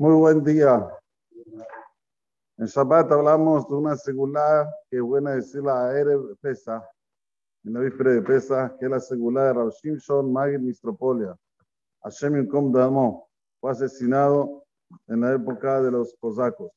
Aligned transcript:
Muy 0.00 0.14
buen 0.14 0.42
día. 0.42 0.98
En 2.56 2.64
Shabbat 2.64 3.12
hablamos 3.12 3.68
de 3.68 3.74
una 3.74 3.94
segula 3.98 4.66
que 4.88 4.96
es 4.96 5.02
buena 5.02 5.32
decirla 5.32 5.88
a 5.88 5.98
Erev 5.98 6.38
Pesa, 6.40 6.82
en 7.64 7.74
la 7.74 7.80
víspera 7.80 8.12
de 8.12 8.22
Pesa, 8.22 8.74
que 8.78 8.86
es 8.86 8.90
la 8.90 8.98
segula 8.98 9.44
de 9.44 9.52
Rav 9.52 9.68
Shimshon 9.68 10.32
Magid 10.32 10.60
Mistropolia. 10.60 11.36
Hashem 12.02 12.34
Yinkom 12.34 12.72
Damo 12.72 13.28
fue 13.60 13.72
asesinado 13.72 14.64
en 15.06 15.20
la 15.20 15.34
época 15.34 15.82
de 15.82 15.90
los 15.90 16.16
cosacos. 16.18 16.72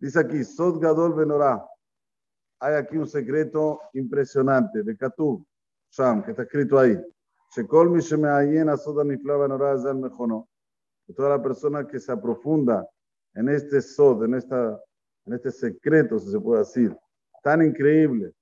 Dice 0.00 0.18
aquí, 0.18 0.42
Sod 0.42 0.80
Gadol 0.80 1.14
Benorá. 1.14 1.64
Hay 2.58 2.74
aquí 2.74 2.96
un 2.96 3.06
secreto 3.06 3.80
impresionante 3.92 4.82
de 4.82 4.96
Katub, 4.96 5.46
Sham, 5.92 6.24
que 6.24 6.32
está 6.32 6.42
escrito 6.42 6.80
ahí. 6.80 7.00
Shekol 7.54 7.90
mi 7.90 8.00
shemeayen 8.00 8.76
Sod 8.76 9.02
Anifla 9.02 9.36
Benorá 9.36 9.78
Zal 9.78 10.00
Mejono. 10.00 10.48
Toda 11.14 11.30
la 11.30 11.42
persona 11.42 11.86
que 11.86 11.98
se 11.98 12.12
aprofunda 12.12 12.88
en 13.34 13.48
este 13.48 13.80
Sod, 13.80 14.24
en, 14.24 14.34
esta, 14.34 14.80
en 15.26 15.34
este 15.34 15.50
secreto, 15.50 16.18
si 16.18 16.30
se 16.30 16.40
puede 16.40 16.60
decir, 16.60 16.96
tan 17.42 17.62
increíble, 17.62 18.32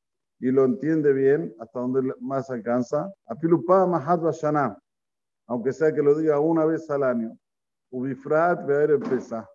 y 0.40 0.50
lo 0.50 0.64
entiende 0.64 1.12
bien, 1.12 1.54
hasta 1.58 1.80
donde 1.80 2.14
más 2.20 2.48
alcanza, 2.50 3.12
Apilupa 3.26 3.86
Mahad 3.86 4.30
Shana, 4.32 4.78
aunque 5.46 5.72
sea 5.72 5.92
que 5.92 6.02
lo 6.02 6.16
diga 6.16 6.38
una 6.38 6.64
vez 6.64 6.88
al 6.90 7.02
año, 7.02 7.36
Ubifrat 7.90 8.64
Be'er 8.66 8.98
Pesa. 9.00 9.48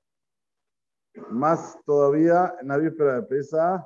Más 1.30 1.78
todavía 1.86 2.56
en 2.60 2.68
la 2.68 2.78
víspera 2.78 3.16
de 3.16 3.24
Pesa, 3.24 3.86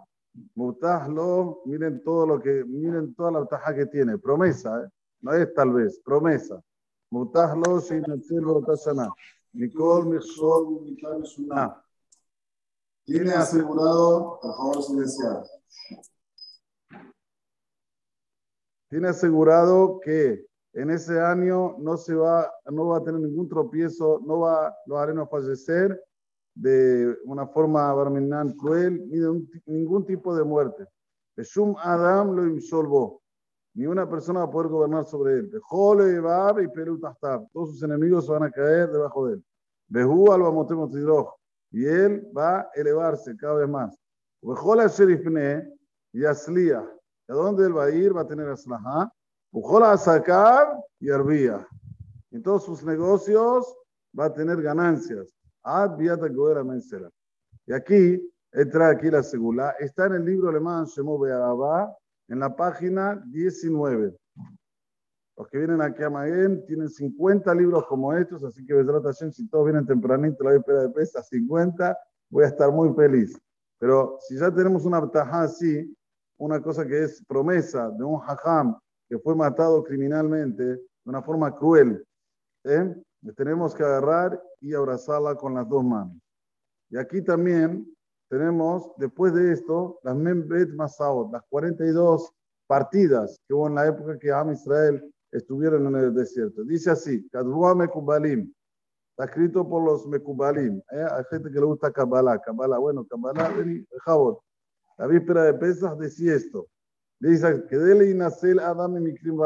Mutahlo, 0.56 1.62
miren 1.66 2.02
todo 2.04 2.26
lo 2.26 2.40
que, 2.40 2.64
miren 2.64 3.14
toda 3.16 3.32
la 3.32 3.46
taja 3.46 3.76
que 3.76 3.86
tiene, 3.88 4.18
promesa, 4.18 4.84
¿eh? 4.84 4.90
no 5.22 5.34
es 5.34 5.54
tal 5.54 5.74
vez, 5.74 6.00
promesa. 6.04 6.62
Mutahlo 7.12 7.80
Shinatzel 7.80 8.44
Botashana. 8.44 9.10
Nicole 9.54 10.06
Michol 10.06 11.26
Suná. 11.26 11.84
Tiene 13.06 13.34
asegurado, 13.34 14.40
por 14.42 14.56
favor. 14.56 15.46
Tiene 18.90 19.08
asegurado 19.10 20.00
que 20.00 20.46
en 20.74 20.92
ese 20.92 21.20
año 21.20 21.76
no 21.80 21.98
se 21.98 22.14
va, 22.14 22.52
no 22.72 22.88
va 22.88 22.98
a 22.98 23.04
tener 23.04 23.20
ningún 23.22 23.50
tropiezo, 23.50 24.22
no 24.26 24.40
va 24.40 24.76
los 24.86 25.00
arenos 25.00 25.26
a 25.26 25.30
fallecer 25.30 26.02
de 26.54 27.18
una 27.26 27.48
forma 27.48 27.94
barminan 27.94 28.54
cruel, 28.54 29.08
ni 29.10 29.18
de 29.18 29.30
un, 29.30 29.50
ningún 29.66 30.06
tipo 30.06 30.36
de 30.36 30.44
muerte. 30.44 30.86
Shum 31.38 31.76
Adam 31.78 32.36
lo 32.36 32.48
insolvó. 32.48 33.22
Ni 33.78 33.86
una 33.86 34.10
persona 34.10 34.40
va 34.40 34.46
a 34.46 34.50
poder 34.50 34.72
gobernar 34.72 35.06
sobre 35.06 35.34
él. 35.34 35.52
Jole, 35.62 36.20
Bab 36.20 36.60
y 36.62 36.68
Perú 36.68 37.00
Todos 37.54 37.74
sus 37.74 37.84
enemigos 37.84 38.28
van 38.28 38.42
a 38.42 38.50
caer 38.50 38.92
debajo 38.92 39.28
de 39.28 39.36
él. 39.36 39.46
Behu 39.88 40.32
al 40.32 40.42
Y 41.70 41.86
él 41.86 42.28
va 42.36 42.62
a 42.62 42.70
elevarse 42.74 43.38
cada 43.38 43.54
vez 43.54 43.70
más. 43.70 43.96
Bejola 44.42 44.88
Sherifne 44.88 45.72
y 46.12 46.26
Aslia. 46.26 46.80
¿A 47.28 47.34
dónde 47.34 47.68
él 47.68 47.78
va 47.78 47.84
a 47.84 47.92
ir? 47.92 48.18
Va 48.18 48.22
a 48.22 48.28
tener 48.28 48.50
Aslaha. 48.50 49.14
Bejola 49.52 49.96
sacar 49.96 50.76
y 51.00 51.12
Arbía. 51.12 51.68
En 52.32 52.42
todos 52.42 52.66
sus 52.66 52.84
negocios 52.84 53.78
va 54.20 54.26
a 54.26 54.34
tener 54.34 54.60
ganancias. 54.60 55.32
Ad 55.62 55.98
Viata 55.98 56.28
Goera 56.30 56.64
Mensera. 56.64 57.12
Y 57.68 57.74
aquí, 57.74 58.28
él 58.54 58.72
trae 58.72 58.96
aquí 58.96 59.12
la 59.12 59.22
segula. 59.22 59.76
Está 59.78 60.08
en 60.08 60.14
el 60.14 60.26
libro 60.26 60.50
alemán 60.50 60.86
Shemo 60.86 61.20
Be'arabá, 61.20 61.96
en 62.28 62.40
la 62.40 62.56
página 62.56 63.22
19. 63.28 64.16
Los 65.38 65.48
que 65.50 65.60
vienen 65.60 65.82
aquí 65.82 66.04
a 66.04 66.10
Maguen 66.10 66.66
tienen 66.66 66.90
50 66.90 67.54
libros 67.54 67.86
como 67.88 68.14
estos, 68.14 68.44
así 68.44 68.66
que 68.66 68.74
Hashem, 68.74 69.32
si 69.32 69.48
todos 69.48 69.66
vienen 69.66 69.86
tempranito, 69.86 70.44
la 70.44 70.56
espera 70.56 70.84
de 70.84 70.90
pesa 70.90 71.22
50, 71.22 71.98
voy 72.30 72.44
a 72.44 72.48
estar 72.48 72.72
muy 72.72 72.94
feliz. 72.96 73.40
Pero 73.80 74.18
si 74.28 74.38
ya 74.38 74.52
tenemos 74.52 74.86
una 74.86 75.08
tajá 75.10 75.44
así, 75.44 75.96
una 76.38 76.62
cosa 76.62 76.86
que 76.86 77.04
es 77.04 77.24
promesa 77.26 77.90
de 77.92 78.04
un 78.04 78.20
hajam 78.22 78.78
que 79.08 79.20
fue 79.20 79.36
matado 79.36 79.84
criminalmente 79.84 80.64
de 80.64 80.82
una 81.06 81.22
forma 81.22 81.56
cruel, 81.56 82.04
¿eh? 82.64 82.96
tenemos 83.36 83.76
que 83.76 83.84
agarrar 83.84 84.42
y 84.60 84.74
abrazarla 84.74 85.36
con 85.36 85.54
las 85.54 85.68
dos 85.70 85.84
manos. 85.84 86.18
Y 86.90 86.98
aquí 86.98 87.22
también 87.22 87.86
tenemos, 88.30 88.92
después 88.98 89.34
de 89.34 89.54
esto, 89.54 90.00
las 90.04 90.16
Membet 90.16 90.70
Masaot, 90.74 91.32
las 91.32 91.44
42 91.50 92.32
partidas 92.68 93.40
que 93.48 93.54
hubo 93.54 93.68
en 93.68 93.76
la 93.76 93.88
época 93.88 94.20
que 94.20 94.32
Am 94.32 94.52
Israel 94.52 95.02
estuvieron 95.32 95.88
en 95.88 95.96
el 95.96 96.14
desierto. 96.14 96.64
Dice 96.64 96.92
así, 96.92 97.28
Kadua 97.30 97.76
Mekubalim. 97.76 98.54
Está 99.12 99.26
escrito 99.26 99.68
por 99.68 99.84
los 99.84 100.06
Mekubalim. 100.08 100.82
¿eh? 100.92 101.06
Hay 101.12 101.24
gente 101.30 101.50
que 101.50 101.60
le 101.60 101.66
gusta 101.66 101.92
Kabbalah. 101.92 102.40
Kabbalah, 102.40 102.78
bueno, 102.78 103.06
Kabbalah, 103.06 103.52
Jabot. 104.06 104.40
La 104.98 105.08
víspera 105.08 105.44
de 105.44 105.54
Pesach 105.54 105.98
decía 105.98 106.36
esto. 106.36 106.68
Dice 107.20 107.66
que 107.68 107.78
dele 107.78 108.12
inacel 108.12 108.60
Adam 108.60 108.98
y 108.98 109.00
Mikrim 109.00 109.38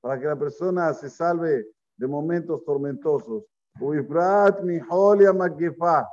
para 0.00 0.20
que 0.20 0.26
la 0.26 0.38
persona 0.38 0.92
se 0.94 1.10
salve 1.10 1.66
de 1.96 2.06
momentos 2.06 2.64
tormentosos. 2.64 3.44
Uifrat 3.80 4.62
Miholia 4.62 5.32
Magefa. 5.32 6.06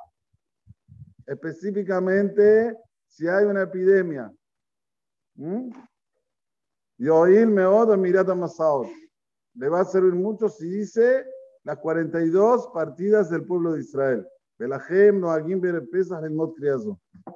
Específicamente, 1.31 2.77
si 3.07 3.25
hay 3.25 3.45
una 3.45 3.61
epidemia. 3.61 4.29
¿Mm? 5.35 5.69
Yoil 6.97 7.47
Meod 7.47 7.95
Mirata 7.97 8.35
Masaot. 8.35 8.89
Le 9.53 9.69
va 9.69 9.79
a 9.79 9.85
servir 9.85 10.13
mucho 10.13 10.49
si 10.49 10.69
dice 10.69 11.25
las 11.63 11.77
42 11.77 12.71
partidas 12.73 13.29
del 13.29 13.45
pueblo 13.45 13.71
de 13.71 13.79
Israel. 13.79 14.27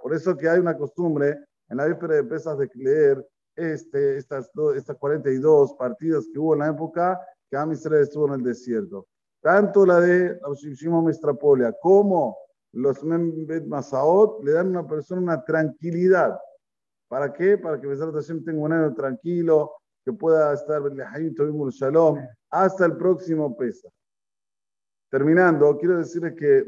Por 0.01 0.13
eso 0.13 0.35
que 0.35 0.49
hay 0.49 0.59
una 0.59 0.77
costumbre 0.77 1.39
en 1.69 1.77
la 1.77 1.85
víspera 1.85 2.15
de 2.15 2.23
Pesas 2.25 2.57
de 2.57 2.69
leer 2.75 3.25
este, 3.55 4.17
estas, 4.17 4.51
estas 4.75 4.97
42 4.97 5.73
partidas 5.75 6.27
que 6.33 6.39
hubo 6.39 6.53
en 6.53 6.59
la 6.59 6.67
época 6.67 7.17
que 7.49 7.55
Am 7.55 7.71
estuvo 7.71 8.27
en 8.27 8.33
el 8.33 8.43
desierto. 8.43 9.07
Tanto 9.41 9.85
la 9.85 10.01
de 10.01 10.37
Shimon 10.53 11.05
Mestrapolia 11.05 11.73
como 11.81 12.44
los 12.75 13.03
Membet 13.03 13.65
Masaot 13.65 14.43
le 14.43 14.51
dan 14.51 14.67
a 14.67 14.79
una 14.79 14.87
persona 14.87 15.21
una 15.21 15.43
tranquilidad 15.43 16.37
¿Para 17.07 17.31
qué? 17.31 17.57
Para 17.57 17.79
que 17.79 17.87
Besar 17.87 18.11
Hashem 18.11 18.43
tenga 18.43 18.61
un 18.61 18.73
año 18.73 18.93
tranquilo, 18.93 19.73
que 20.03 20.13
pueda 20.13 20.53
estar 20.53 20.81
Shalom 20.81 22.19
hasta 22.49 22.85
el 22.85 22.97
próximo 22.97 23.55
Pesa. 23.55 23.89
Terminando, 25.09 25.77
quiero 25.77 25.97
decirles 25.97 26.33
que 26.35 26.65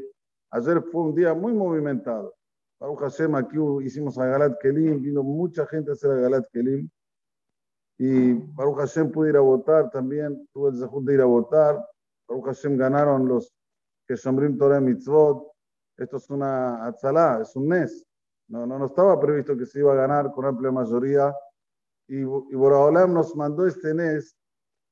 ayer 0.50 0.82
fue 0.90 1.02
un 1.02 1.14
día 1.14 1.34
muy 1.34 1.52
movimentado. 1.52 2.34
Baruch 2.80 3.00
Hashem, 3.00 3.34
aquí 3.34 3.58
hicimos 3.82 4.16
a 4.18 4.26
Galat 4.26 4.60
Kelim, 4.60 5.02
vino 5.02 5.22
mucha 5.22 5.66
gente 5.66 5.90
a 5.90 5.94
hacer 5.94 6.12
a 6.12 6.14
Galat 6.14 6.48
Kelim. 6.52 6.88
Y 7.98 8.32
Baruch 8.32 8.78
Hashem 8.78 9.10
pude 9.10 9.30
ir 9.30 9.36
a 9.36 9.40
votar 9.40 9.90
también, 9.90 10.48
tuve 10.52 10.70
el 10.70 10.74
desafío 10.76 11.00
de 11.00 11.14
ir 11.14 11.20
a 11.20 11.24
votar. 11.24 11.84
Baruch 12.28 12.46
Hashem 12.46 12.76
ganaron 12.76 13.26
los 13.26 13.52
que 14.06 14.14
Shombrim 14.14 14.56
Torah 14.56 14.80
Mitzvot. 14.80 15.46
Esto 15.98 16.16
es 16.16 16.30
una 16.30 16.86
atzalá, 16.86 17.40
es 17.42 17.54
un 17.56 17.66
mes. 17.66 18.06
No, 18.46 18.66
no, 18.66 18.78
no 18.78 18.86
estaba 18.86 19.18
previsto 19.20 19.56
que 19.56 19.66
se 19.66 19.80
iba 19.80 19.92
a 19.92 19.96
ganar 19.96 20.30
con 20.32 20.46
amplia 20.46 20.70
mayoría. 20.70 21.34
Y, 22.06 22.20
y 22.20 22.24
Boraholam 22.24 23.12
nos 23.12 23.34
mandó 23.36 23.66
este 23.66 23.92
NES 23.92 24.34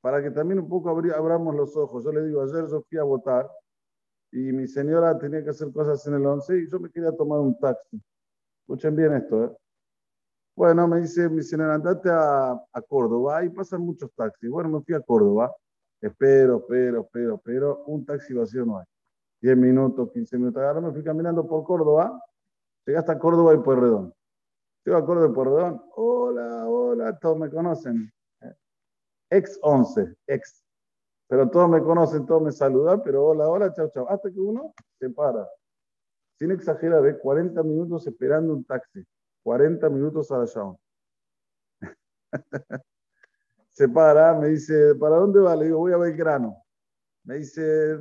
para 0.00 0.22
que 0.22 0.31
también 0.31 0.61
un 0.61 0.69
poco 0.69 0.91
abramos 0.91 1.55
los 1.55 1.77
ojos. 1.77 2.05
Yo 2.05 2.12
le 2.12 2.27
digo, 2.27 2.43
ayer 2.43 2.67
yo 2.69 2.83
fui 2.83 2.99
a 2.99 3.05
votar 3.05 3.49
y 4.33 4.53
mi 4.53 4.67
señora 4.67 5.17
tenía 5.19 5.43
que 5.43 5.50
hacer 5.50 5.72
cosas 5.72 6.06
en 6.06 6.15
el 6.15 6.27
11 6.27 6.59
y 6.59 6.69
yo 6.69 6.81
me 6.81 6.91
quería 6.91 7.12
tomar 7.12 7.38
un 7.38 7.59
taxi. 7.59 8.03
Escuchen 8.62 8.97
bien 8.97 9.15
esto, 9.15 9.44
¿eh? 9.44 9.56
Bueno, 10.56 10.88
me 10.88 11.00
dice 11.00 11.28
mi 11.28 11.43
señora, 11.43 11.75
andate 11.75 12.09
a, 12.11 12.53
a 12.53 12.83
Córdoba, 12.83 13.38
ahí 13.38 13.50
pasan 13.50 13.83
muchos 13.83 14.11
taxis. 14.15 14.49
Bueno, 14.50 14.71
me 14.71 14.81
fui 14.83 14.94
a 14.94 15.00
Córdoba, 15.00 15.55
espero, 16.00 16.59
espero, 16.59 17.03
espero, 17.03 17.35
espero, 17.37 17.85
un 17.87 18.05
taxi 18.05 18.35
vacío 18.35 18.64
no 18.64 18.79
hay. 18.79 18.87
10 19.41 19.56
minutos, 19.56 20.11
15 20.12 20.38
minutos. 20.38 20.62
Ahora 20.62 20.81
me 20.81 20.93
fui 20.93 21.03
caminando 21.03 21.47
por 21.47 21.65
Córdoba 21.65 22.21
Llegué 22.87 22.99
hasta 22.99 23.19
Córdoba 23.19 23.53
y 23.53 23.59
Pueyrredón. 23.59 24.15
Llego 24.85 24.99
a 24.99 25.05
Córdoba 25.05 25.29
y 25.29 25.35
Pueyrredón. 25.35 25.83
Hola, 25.97 26.69
hola, 26.69 27.19
todos 27.19 27.37
me 27.37 27.50
conocen. 27.50 28.12
Ex 29.29 29.59
11, 29.61 30.15
ex. 30.29 30.65
Pero 31.27 31.50
todos 31.50 31.69
me 31.69 31.83
conocen, 31.83 32.25
todos 32.27 32.43
me 32.43 32.53
saludan, 32.53 33.03
pero 33.03 33.25
hola, 33.25 33.49
hola, 33.49 33.73
chao, 33.75 33.91
chao. 33.93 34.09
Hasta 34.09 34.31
que 34.31 34.38
uno 34.38 34.73
se 35.00 35.11
para. 35.11 35.49
Sin 36.39 36.53
exagerar, 36.53 37.05
¿eh? 37.06 37.19
40 37.19 37.61
minutos 37.65 38.06
esperando 38.06 38.53
un 38.53 38.65
taxi. 38.65 39.05
40 39.43 39.91
minutos 39.91 40.31
a 40.31 40.39
la 40.39 40.44
llave. 40.44 40.77
se 43.71 43.89
para, 43.89 44.39
me 44.39 44.49
dice, 44.49 44.94
¿para 44.94 45.17
dónde 45.17 45.41
va? 45.41 45.56
Le 45.56 45.65
digo, 45.65 45.79
voy 45.79 45.93
a 45.93 45.97
Belgrano. 45.97 46.62
Me 47.25 47.39
dice, 47.39 47.99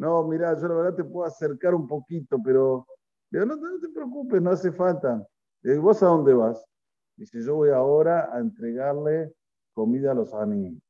no, 0.00 0.24
mira, 0.24 0.58
yo 0.58 0.68
la 0.68 0.74
verdad 0.74 0.94
te 0.94 1.04
puedo 1.04 1.26
acercar 1.26 1.74
un 1.74 1.86
poquito, 1.86 2.38
pero 2.42 2.86
Digo, 3.30 3.46
no, 3.46 3.56
no, 3.56 3.80
te 3.80 3.88
preocupes, 3.88 4.42
no 4.42 4.50
hace 4.50 4.72
falta. 4.72 5.24
Digo, 5.62 5.82
¿vos 5.82 6.02
a 6.02 6.06
dónde 6.06 6.34
vas? 6.34 6.64
Dice, 7.16 7.40
yo 7.44 7.56
voy 7.56 7.70
ahora 7.70 8.28
a 8.32 8.40
entregarle 8.40 9.32
comida 9.72 10.10
a 10.10 10.14
los 10.14 10.34
animales. 10.34 10.82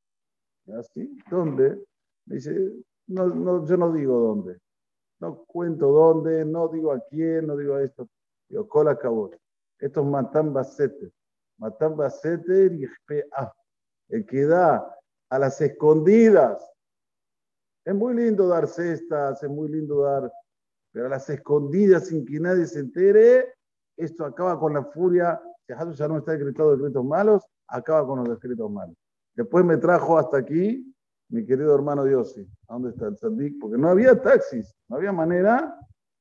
¿Así? 0.79 1.19
¿Dónde? 1.31 1.85
Dice, 2.25 2.73
no, 3.09 3.27
no, 3.27 3.67
yo 3.67 3.77
no 3.77 3.93
digo 3.93 4.19
dónde. 4.19 4.59
No 5.19 5.45
cuento 5.45 5.89
dónde, 5.89 6.45
no 6.47 6.69
digo 6.69 6.93
a 6.93 7.01
quién, 7.11 7.47
no 7.47 7.57
digo 7.57 7.75
a 7.75 7.83
esto. 7.83 8.09
Digo, 8.49 8.67
cola 8.69 8.93
acabó. 8.93 9.31
Esto 9.79 10.01
es 10.01 10.07
Matan 10.07 10.53
Basete. 10.53 11.13
Matan 11.59 11.97
Basete 11.97 12.71
y 12.75 12.87
El 14.09 14.25
que 14.25 14.47
da 14.47 14.97
a 15.29 15.39
las 15.39 15.61
escondidas. 15.61 16.65
Es 17.91 17.97
muy 17.97 18.15
lindo 18.15 18.47
dar 18.47 18.69
cestas, 18.69 19.43
es 19.43 19.51
muy 19.51 19.69
lindo 19.69 20.03
dar, 20.03 20.33
pero 20.93 21.07
a 21.07 21.09
las 21.09 21.29
escondidas 21.29 22.07
sin 22.07 22.25
que 22.25 22.39
nadie 22.39 22.65
se 22.65 22.79
entere, 22.79 23.55
esto 23.97 24.25
acaba 24.25 24.61
con 24.61 24.75
la 24.75 24.85
furia. 24.85 25.43
Si 25.67 25.75
ya 25.97 26.07
no 26.07 26.19
está 26.19 26.31
decretado 26.31 26.77
decretos 26.77 27.05
malos, 27.05 27.43
acaba 27.67 28.07
con 28.07 28.21
los 28.21 28.29
decretos 28.29 28.71
malos. 28.71 28.95
Después 29.35 29.65
me 29.65 29.77
trajo 29.77 30.17
hasta 30.17 30.37
aquí 30.37 30.95
mi 31.31 31.45
querido 31.45 31.75
hermano 31.75 32.07
Yossi. 32.07 32.49
¿A 32.69 32.75
dónde 32.75 32.91
está 32.91 33.09
el 33.09 33.17
Sandik? 33.17 33.59
Porque 33.61 33.77
no 33.77 33.89
había 33.89 34.23
taxis, 34.23 34.73
no 34.89 34.95
había 34.95 35.11
manera. 35.11 35.77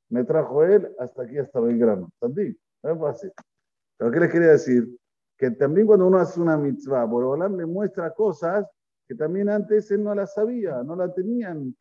Me 0.10 0.24
trajo 0.24 0.64
él 0.64 0.92
hasta 0.98 1.22
aquí, 1.22 1.38
hasta 1.38 1.60
Belgrano. 1.60 2.10
Sandik, 2.20 2.58
no 2.82 2.94
es 2.94 3.00
fácil. 3.00 3.32
Pero 3.96 4.10
¿qué 4.10 4.20
les 4.20 4.32
quería 4.32 4.48
decir? 4.54 4.98
Que 5.38 5.52
también 5.52 5.86
cuando 5.86 6.08
uno 6.08 6.18
hace 6.18 6.42
una 6.42 6.58
mitzvah, 6.58 7.06
Borobalán 7.06 7.58
le 7.58 7.68
muestra 7.68 8.12
cosas 8.12 8.66
que 9.10 9.16
también 9.16 9.50
antes 9.50 9.92
él 9.92 10.04
no 10.04 10.16
las 10.16 10.36
sabía, 10.36 10.84
no 10.84 10.96
la 10.96 11.14
tenían. 11.14 11.76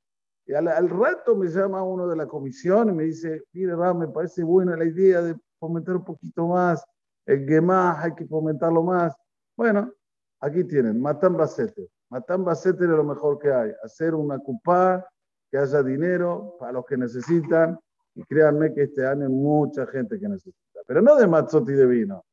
Y 0.47 0.55
al, 0.55 0.89
rato 0.89 1.37
me 1.37 1.47
llama 1.49 1.83
uno 1.83 2.09
de 2.09 2.17
la 2.17 2.27
comisión 2.27 2.89
y 2.89 2.93
me 2.93 3.05
dice, 3.05 3.45
mire, 3.53 3.77
me 3.95 4.09
parece 4.09 4.43
buena 4.43 4.77
la 4.77 4.87
idea 4.87 5.21
de 5.21 5.37
fomentar 5.61 5.97
un 5.97 6.05
poquito 6.05 6.49
más 6.49 6.83
el 7.29 7.47
Gemah, 7.47 8.03
hay 8.03 8.15
que 8.15 8.27
fomentarlo 8.27 8.83
más. 8.83 9.15
Bueno, 9.55 9.93
aquí 10.41 10.65
tienen, 10.65 10.99
Matan 10.99 11.37
Basete. 11.37 11.91
Matan 12.09 12.43
Basete 12.43 12.85
es 12.85 12.91
lo 12.91 13.05
mejor 13.05 13.39
que 13.39 13.53
hay. 13.53 13.71
Hacer 13.85 14.15
una 14.15 14.39
cupá, 14.39 15.07
que 15.51 15.59
haya 15.59 15.83
dinero 15.83 16.57
para 16.59 16.73
los 16.73 16.87
que 16.87 16.97
necesitan. 16.97 17.79
Y 18.15 18.23
créanme 18.23 18.73
que 18.73 18.85
este 18.85 19.07
año 19.07 19.27
hay 19.27 19.33
mucha 19.33 19.87
gente 19.89 20.19
que 20.19 20.27
necesita. 20.27 20.81
Pero 20.87 21.03
no 21.03 21.17
de 21.17 21.27
mazzotti 21.27 21.73
de 21.73 21.87
vino. 21.87 22.25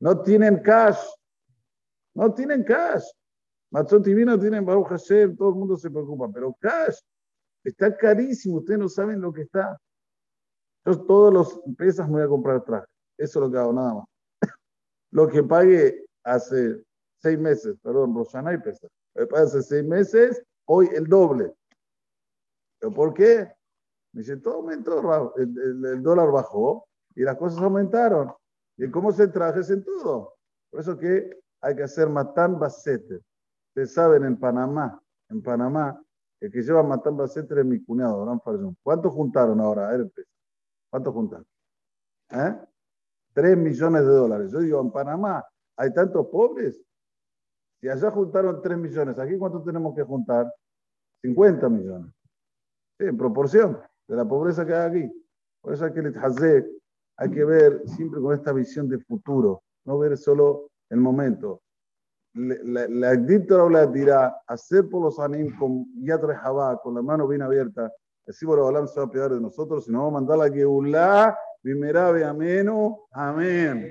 No 0.00 0.22
tienen 0.22 0.62
cash. 0.62 0.98
No 2.14 2.32
tienen 2.34 2.64
cash. 2.64 3.04
Mazzotti 3.70 4.12
vino 4.14 4.38
tienen 4.38 4.64
Baruch 4.64 4.88
Hashem, 4.88 5.36
todo 5.36 5.50
el 5.50 5.54
mundo 5.54 5.76
se 5.76 5.90
preocupa. 5.90 6.28
Pero 6.32 6.56
cash 6.60 6.98
está 7.64 7.96
carísimo. 7.96 8.58
Ustedes 8.58 8.80
no 8.80 8.88
saben 8.88 9.20
lo 9.20 9.32
que 9.32 9.42
está. 9.42 9.78
Yo 10.84 11.00
todas 11.02 11.34
las 11.34 11.66
empresas 11.66 12.08
me 12.08 12.14
voy 12.14 12.22
a 12.22 12.28
comprar 12.28 12.64
traje. 12.64 12.86
Eso 13.18 13.38
es 13.38 13.46
lo 13.46 13.52
que 13.52 13.58
hago, 13.58 13.72
nada 13.72 13.94
más. 13.94 14.04
lo 15.12 15.28
que 15.28 15.42
pague 15.42 16.06
hace 16.24 16.82
seis 17.18 17.38
meses, 17.38 17.76
perdón, 17.82 18.14
Rosana 18.14 18.54
y 18.54 18.58
Pesa. 18.58 18.88
Hace 19.34 19.62
seis 19.62 19.84
meses, 19.84 20.42
hoy 20.66 20.88
el 20.94 21.06
doble. 21.06 21.52
¿Pero 22.78 22.92
por 22.94 23.14
qué? 23.14 23.52
Me 24.12 24.22
dice, 24.22 24.38
todo 24.38 24.54
aumentó, 24.54 25.34
el, 25.36 26.02
dólar 26.02 26.30
bajó 26.32 26.88
y 27.14 27.22
las 27.22 27.36
cosas 27.36 27.60
aumentaron. 27.62 28.32
¿Y 28.76 28.90
cómo 28.90 29.12
se 29.12 29.28
trajes 29.28 29.70
en 29.70 29.84
todo? 29.84 30.34
Por 30.70 30.80
eso 30.80 30.98
que 30.98 31.39
hay 31.60 31.76
que 31.76 31.82
hacer 31.82 32.08
Matán 32.08 32.58
Basete. 32.58 33.20
Ustedes 33.68 33.94
saben, 33.94 34.24
en 34.24 34.38
Panamá, 34.38 35.00
en 35.28 35.42
Panamá, 35.42 36.02
el 36.40 36.50
que 36.50 36.62
lleva 36.62 36.82
Matán 36.82 37.16
Basete 37.16 37.60
es 37.60 37.66
mi 37.66 37.82
cuñado, 37.82 38.20
Abraham 38.20 38.40
Farjón. 38.42 38.76
¿Cuánto 38.82 39.10
juntaron 39.10 39.60
ahora? 39.60 39.88
A 39.88 39.96
ver, 39.96 40.10
¿Cuánto 40.90 41.12
juntaron? 41.12 41.46
¿Eh? 42.30 42.56
3 43.34 43.56
millones 43.56 44.02
de 44.02 44.12
dólares. 44.12 44.50
Yo 44.50 44.60
digo, 44.60 44.80
en 44.80 44.90
Panamá 44.90 45.44
hay 45.76 45.92
tantos 45.92 46.26
pobres. 46.26 46.82
Si 47.80 47.88
allá 47.88 48.10
juntaron 48.10 48.60
3 48.60 48.78
millones, 48.78 49.18
¿aquí 49.18 49.38
cuánto 49.38 49.62
tenemos 49.62 49.94
que 49.94 50.02
juntar? 50.02 50.52
50 51.22 51.68
millones. 51.68 52.12
Sí, 52.98 53.06
en 53.06 53.16
proporción 53.16 53.78
de 54.08 54.16
la 54.16 54.24
pobreza 54.24 54.66
que 54.66 54.74
hay 54.74 54.88
aquí. 54.88 55.26
Por 55.60 55.74
eso 55.74 55.84
hay 55.84 55.92
que 55.92 56.70
hay 57.16 57.30
que 57.30 57.44
ver 57.44 57.82
siempre 57.86 58.20
con 58.20 58.34
esta 58.34 58.52
visión 58.52 58.88
de 58.88 58.98
futuro, 58.98 59.62
no 59.84 59.98
ver 59.98 60.16
solo 60.16 60.69
el 60.90 61.00
momento. 61.00 61.62
La 62.34 63.16
dictadura 63.16 63.80
la 63.80 63.86
dirá, 63.86 64.42
hacer 64.46 64.88
por 64.88 65.02
los 65.02 65.18
anim 65.18 65.56
con 65.58 65.86
yad 66.04 66.20
con 66.82 66.94
la 66.94 67.02
mano 67.02 67.26
bien 67.26 67.42
abierta, 67.42 67.92
así 68.28 68.46
por 68.46 68.60
Olam 68.60 68.86
se 68.86 69.00
va 69.00 69.06
a 69.06 69.10
pegar 69.10 69.32
de 69.32 69.40
nosotros, 69.40 69.88
nos 69.88 69.98
vamos 70.00 70.10
a 70.10 70.20
mandar 70.20 70.38
la 70.38 70.50
que 70.50 70.64
Bimerabe 71.62 72.24
ameno. 72.24 73.00
Amén. 73.12 73.86